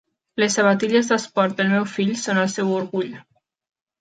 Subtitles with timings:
[0.43, 3.15] Les sabatilles d'esport del meu fill són el seu orgull.